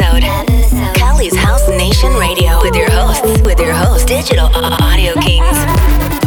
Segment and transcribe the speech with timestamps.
[0.00, 0.94] episode.
[0.94, 6.19] Cali's House Nation Radio with your hosts, with your host, Digital Audio Kings.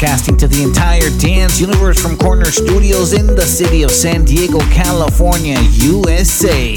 [0.00, 4.58] Broadcasting to the entire dance universe from Corner Studios in the city of San Diego,
[4.70, 6.74] California, USA.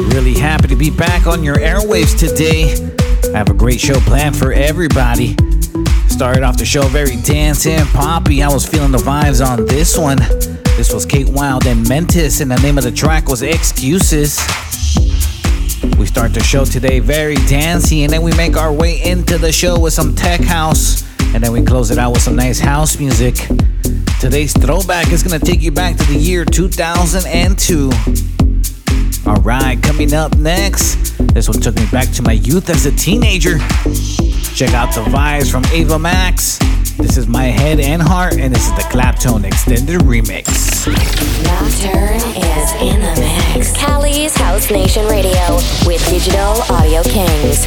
[0.00, 2.72] Really happy to be back on your airwaves today.
[3.34, 5.36] I have a great show planned for everybody.
[6.08, 8.42] Started off the show very dance and poppy.
[8.42, 10.16] I was feeling the vibes on this one.
[10.78, 14.38] This was Kate Wild and Mentis, and the name of the track was Excuses.
[15.98, 19.52] We start the show today very dancey, and then we make our way into the
[19.52, 22.98] show with some tech house, and then we close it out with some nice house
[22.98, 23.34] music.
[24.20, 27.90] Today's throwback is gonna take you back to the year 2002.
[29.28, 33.58] Alright, coming up next, this one took me back to my youth as a teenager.
[34.54, 36.58] Check out the vibes from Ava Max.
[36.96, 40.88] This is My Head and Heart, and this is the Claptone Extended Remix.
[41.44, 43.72] Nocturne is in the mix.
[43.76, 47.66] Cali's House Nation Radio with Digital Audio Kings.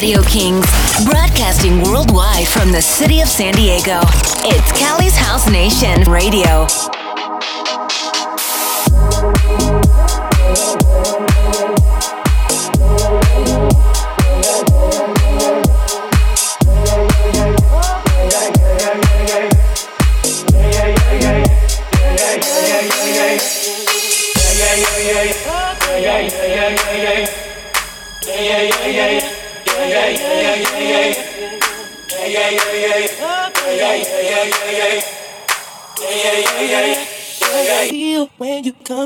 [0.00, 0.64] Radio Kings,
[1.04, 4.00] broadcasting worldwide from the city of San Diego.
[4.46, 6.66] It's Cali's House Nation Radio.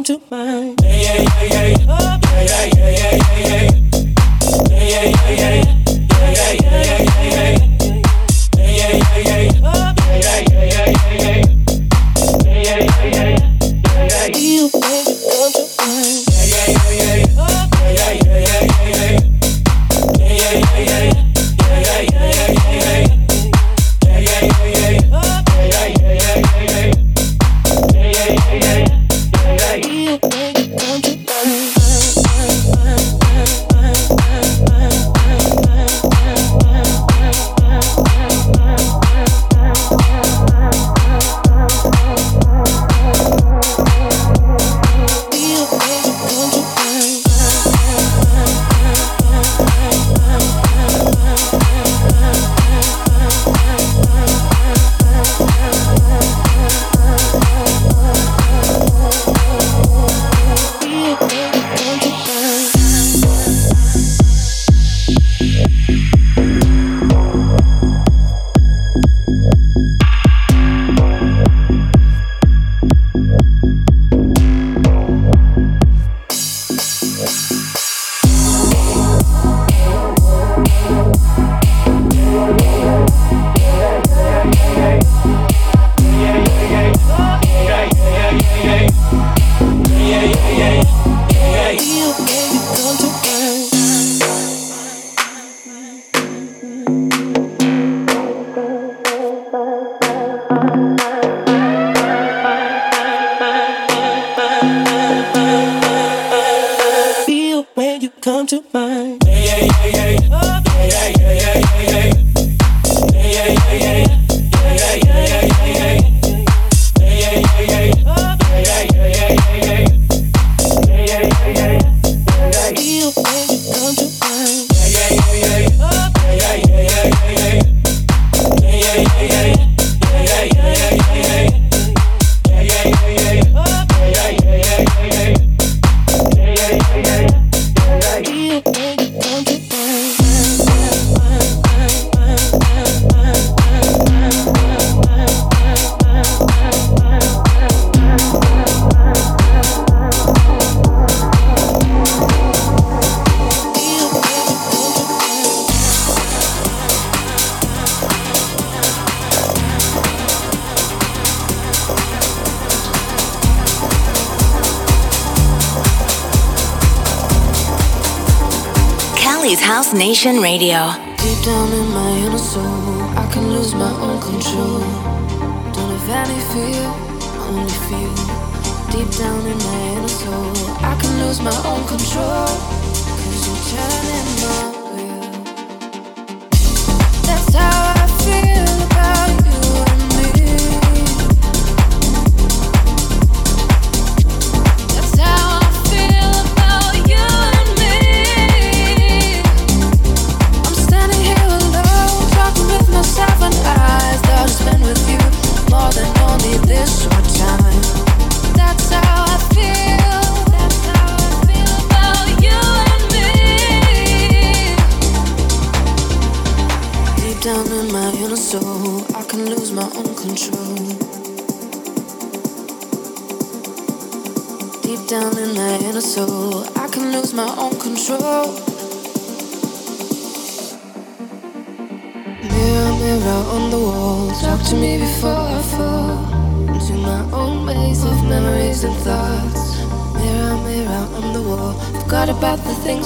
[0.04, 1.34] to mind.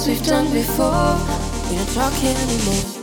[0.09, 1.15] We've done before.
[1.69, 2.98] We don't talk anymore.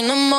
[0.00, 0.29] In the morning.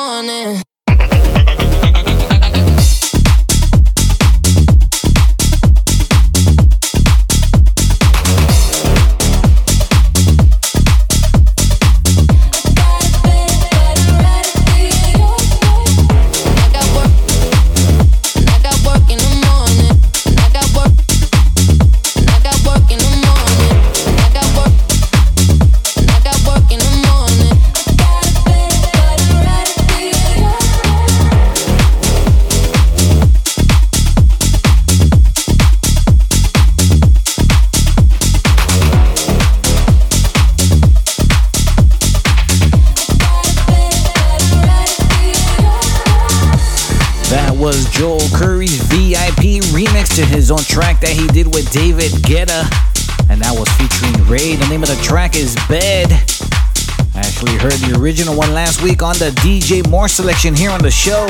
[60.02, 61.28] Moore selection here on the show.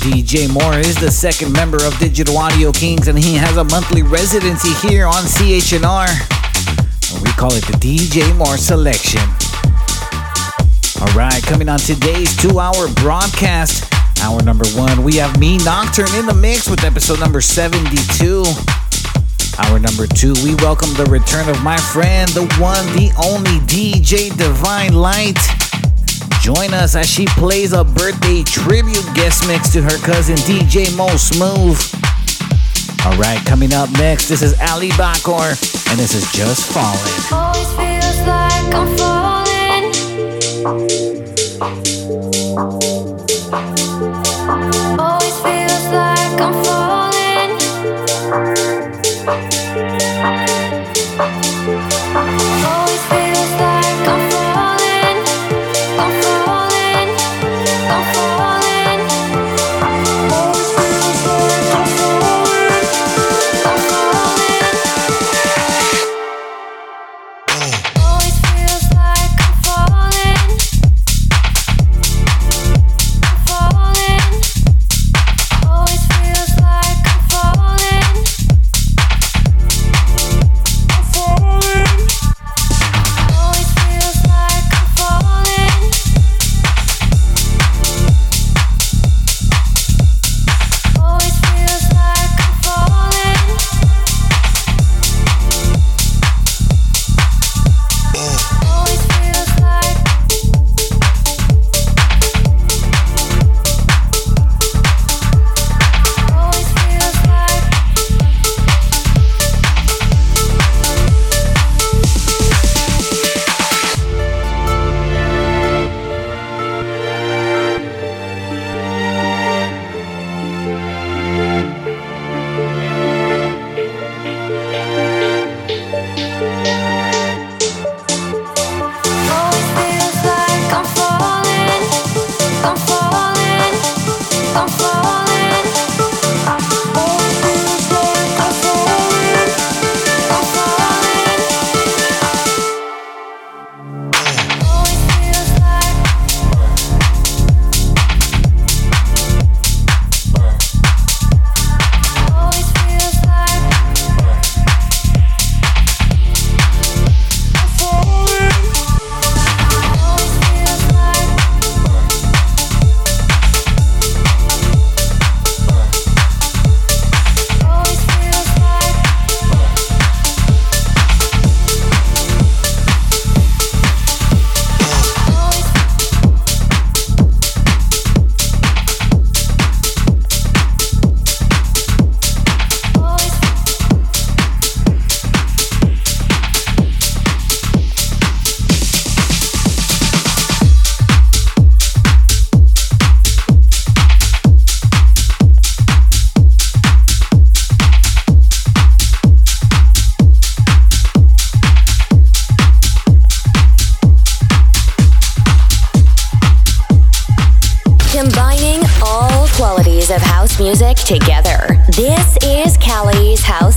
[0.00, 4.02] DJ Moore is the second member of Digital Audio Kings, and he has a monthly
[4.02, 6.08] residency here on CHNR.
[7.12, 9.20] And we call it the DJ Moore selection.
[11.04, 13.92] Alright, coming on today's two hour broadcast.
[14.22, 18.42] Hour number one, we have me, Nocturne, in the mix with episode number 72.
[19.58, 24.34] Hour number two, we welcome the return of my friend, the one, the only DJ
[24.34, 25.36] Divine Light.
[26.44, 31.08] Join us as she plays a birthday tribute guest mix to her cousin DJ Mo
[31.16, 31.80] Smooth.
[33.06, 35.56] All right, coming up next, this is Ali Bakgor,
[35.90, 37.00] and this is Just Falling.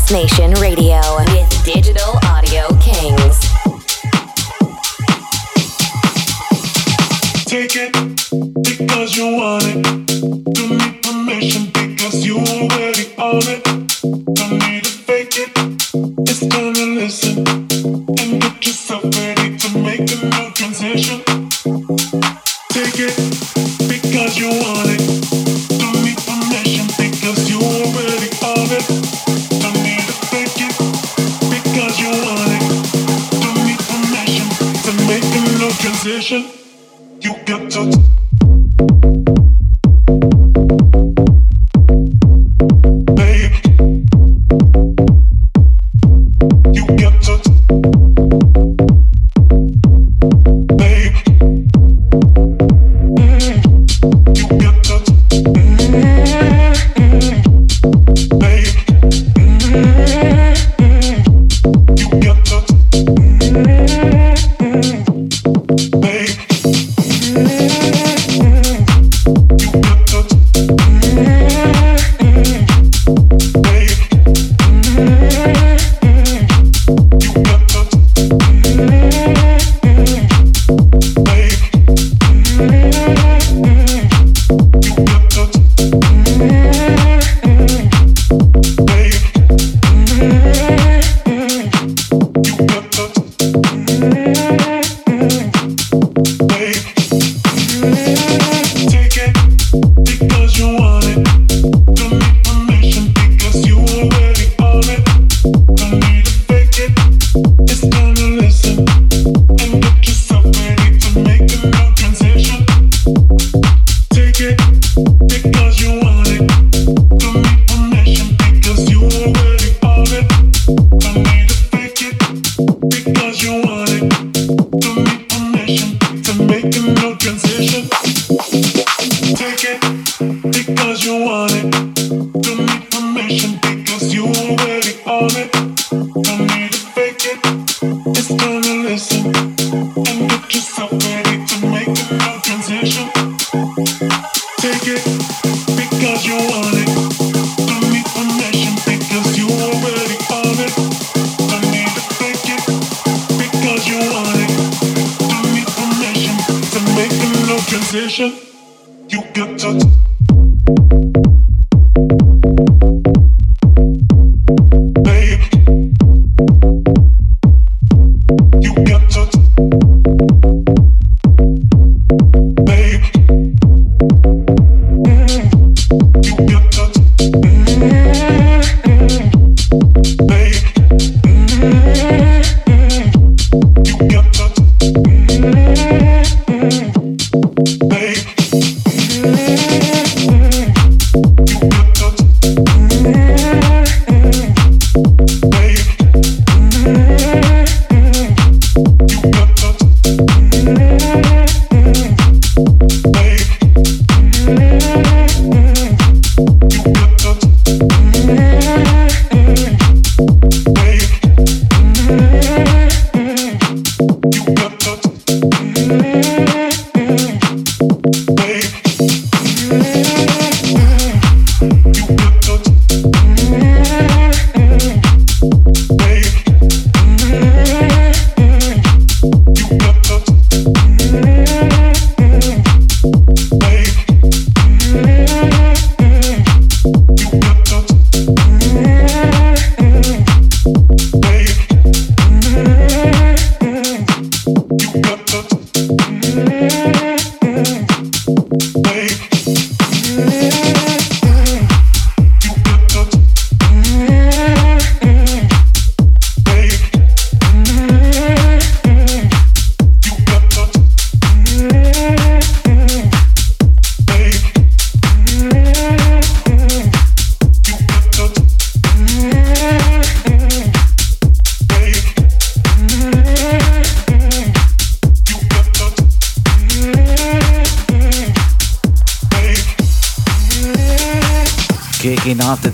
[0.08, 0.67] Take it.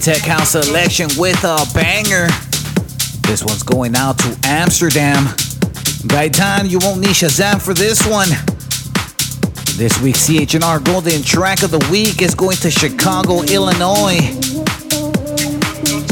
[0.04, 2.28] Tech House selection with a banger.
[3.26, 5.24] This one's going out to Amsterdam.
[6.12, 8.28] Gaetan, you won't need Shazam for this one.
[9.78, 14.20] This week's CHNR Golden Track of the Week is going to Chicago, Illinois.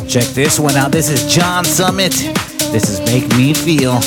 [0.07, 0.93] Check this one out.
[0.93, 2.13] This is John Summit.
[2.71, 3.99] This is Make Me Feel.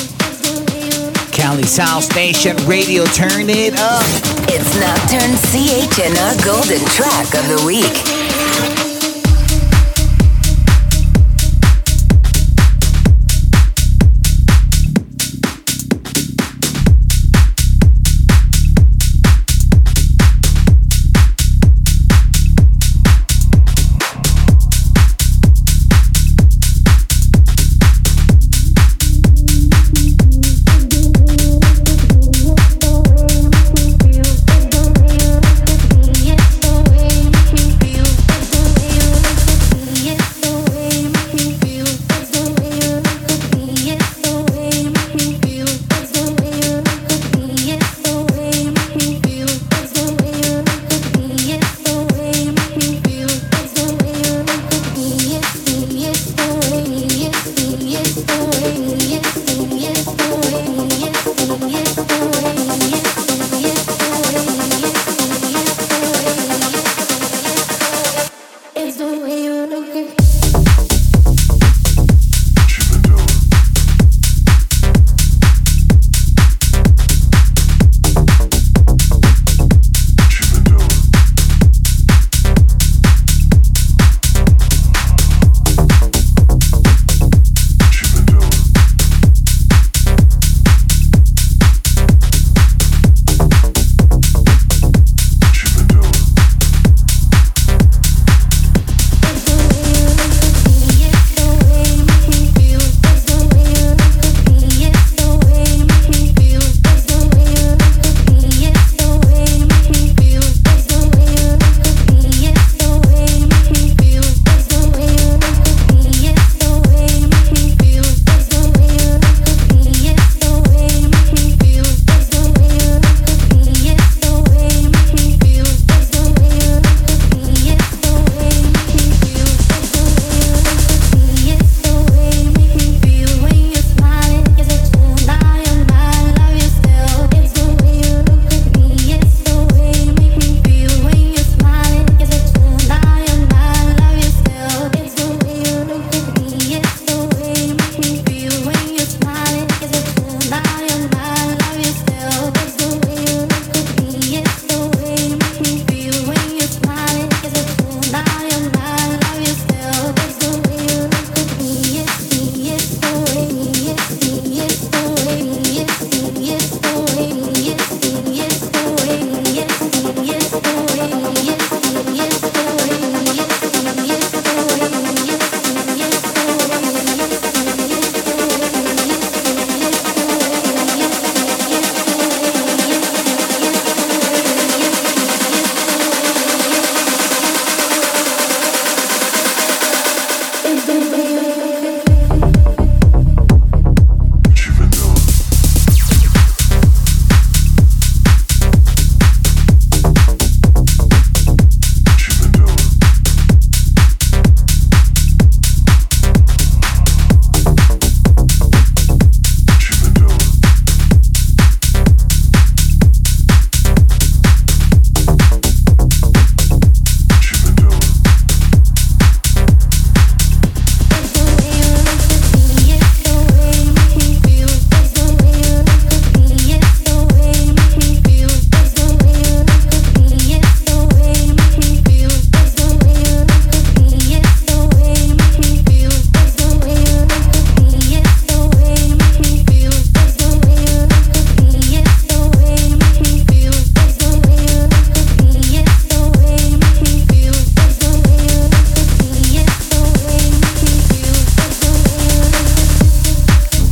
[1.31, 4.01] Cali's House Nation Radio, turn it up.
[4.49, 8.14] It's Nocturne CHNR Golden Track of the Week.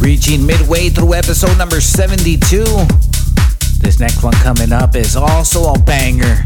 [0.03, 2.65] Reaching midway through episode number 72.
[3.79, 6.43] This next one coming up is also a banger.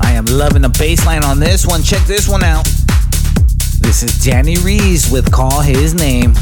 [0.00, 1.82] I am loving the bass line on this one.
[1.82, 2.64] Check this one out.
[3.80, 6.32] This is Danny Rhys with Call His Name.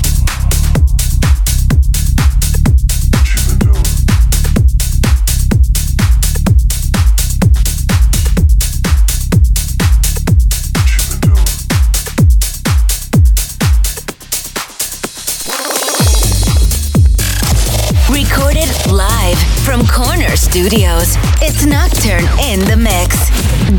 [19.77, 21.17] From Corner Studios.
[21.43, 23.29] It's Nocturne in the Mix.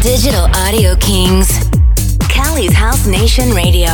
[0.04, 1.50] Digital Audio Kings.
[2.30, 3.88] Cali's House Nation Radio.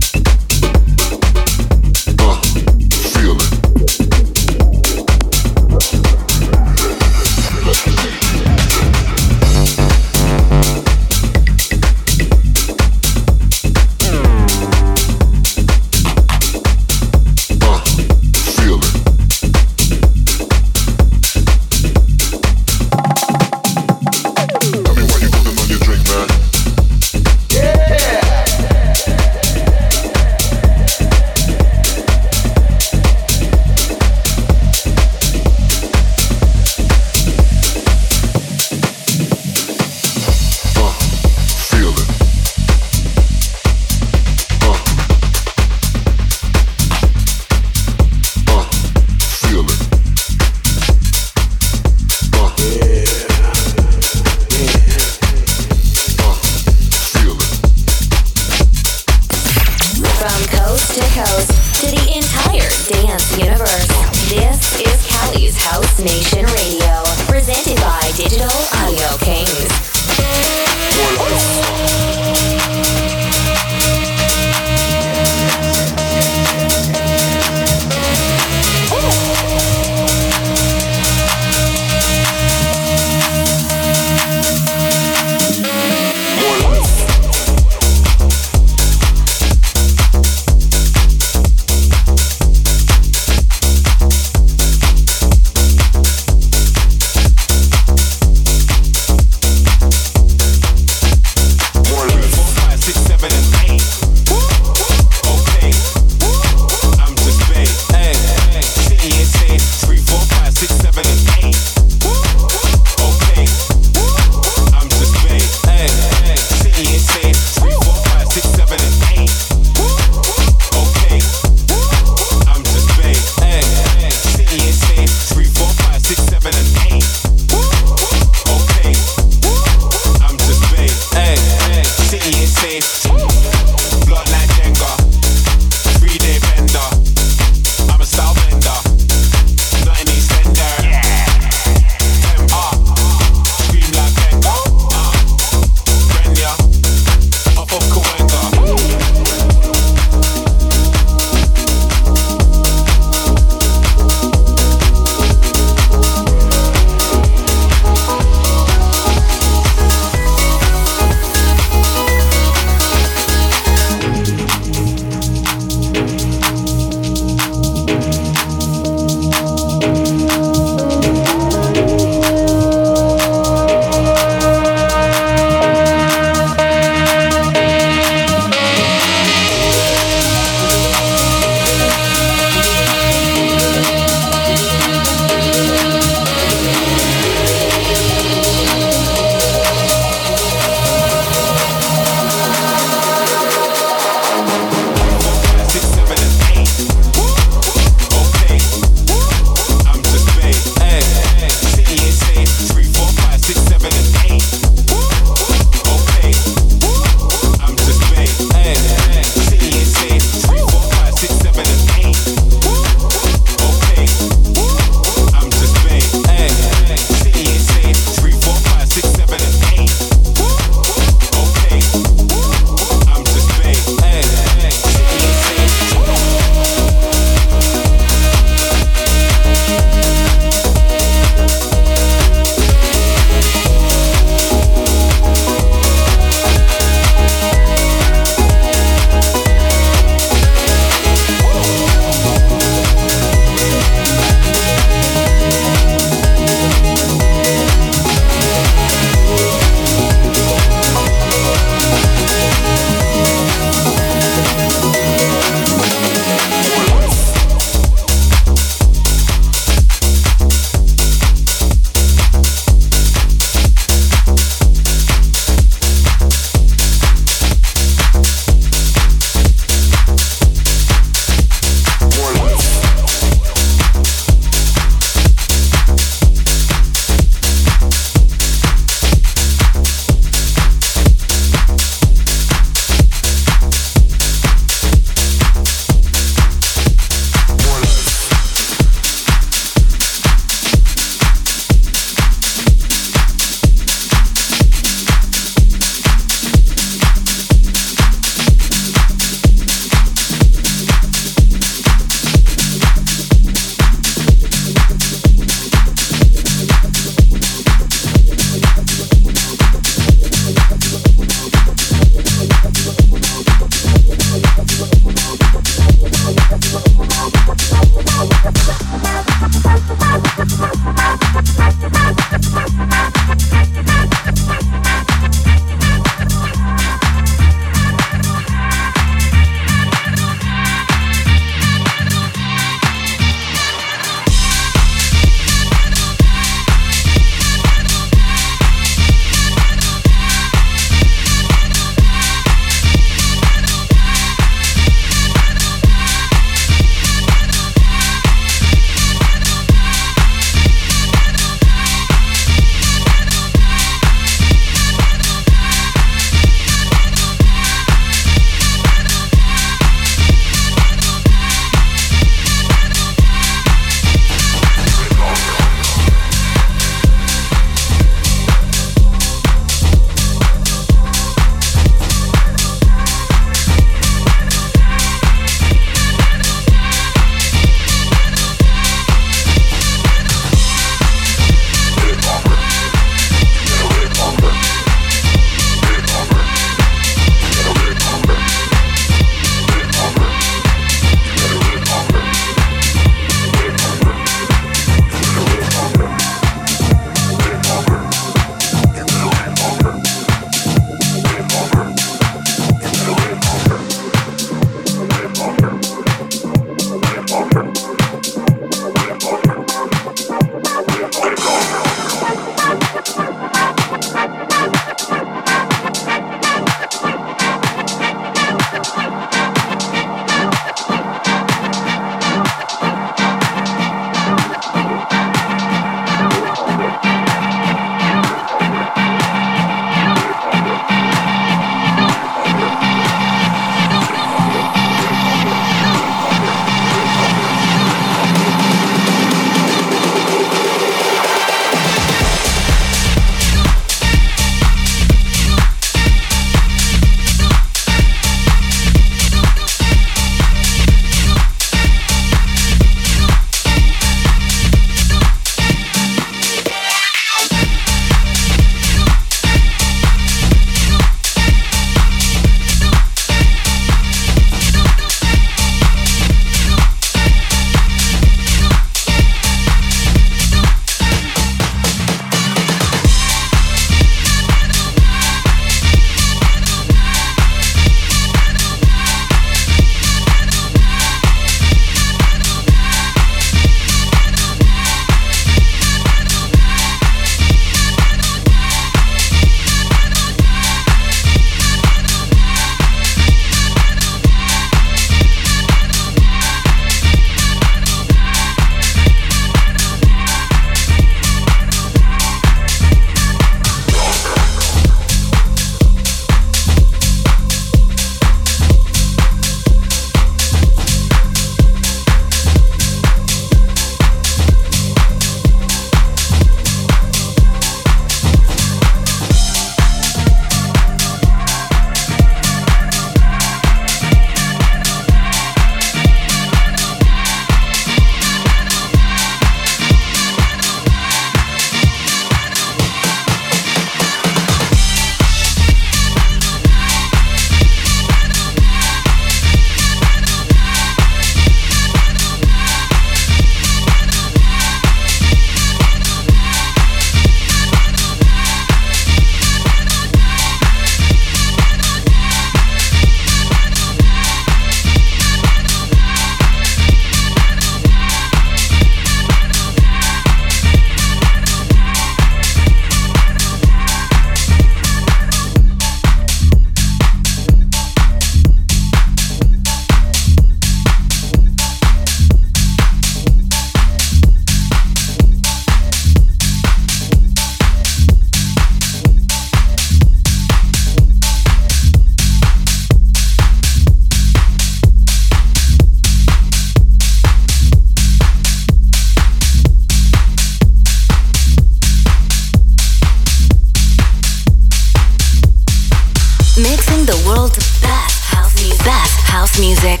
[596.56, 598.82] Mixing the world's best house music.
[598.82, 600.00] Best house music.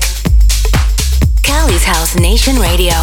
[1.42, 2.94] Cali's House Nation Radio.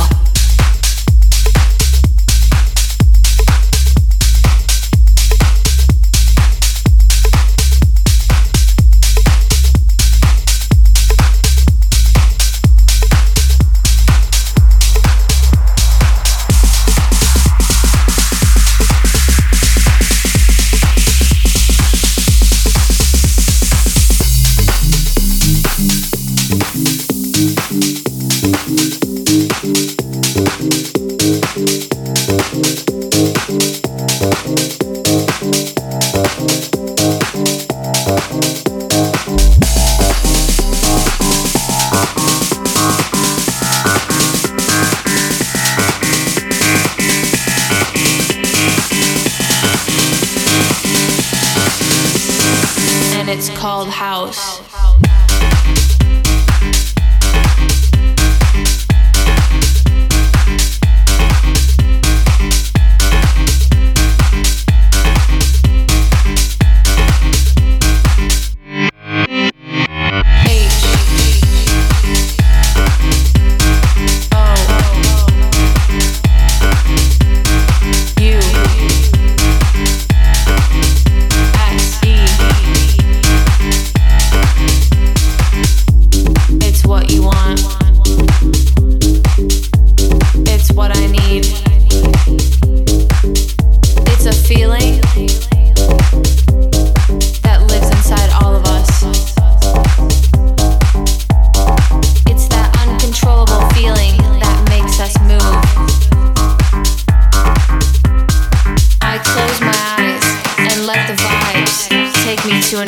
[112.70, 112.88] Here on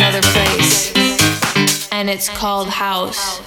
[2.27, 3.39] Cali's House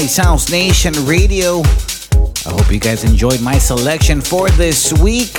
[0.00, 1.60] Nation Radio.
[1.60, 5.34] I hope you guys enjoyed my selection for this week.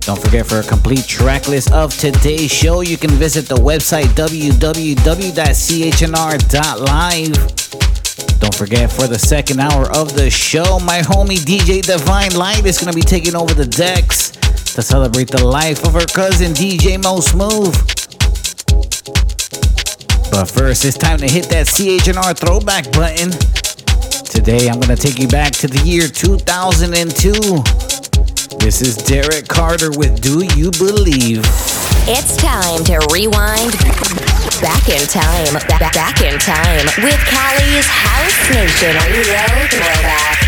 [0.00, 4.08] Don't forget for a complete track list of today's show, you can visit the website
[4.08, 4.98] www.chnr.live.
[8.38, 12.76] Don't forget, for the second hour of the show, my homie DJ Divine Light is
[12.76, 14.32] going to be taking over the decks
[14.74, 17.74] to celebrate the life of her cousin DJ Mo Smooth.
[20.30, 23.32] But first, it's time to hit that CHNR throwback button.
[24.28, 27.32] Today, I'm going to take you back to the year 2002.
[28.58, 31.40] This is Derrick Carter with Do You Believe?
[32.04, 33.72] It's time to rewind
[34.60, 40.47] back in time, back, in time with Cali's House Nation Radio Throwback.